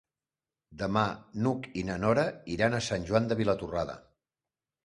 [0.79, 1.03] Demà
[1.43, 2.25] n'Hug i na Nora
[2.57, 4.01] iran a Sant Joan de Vilatorrada.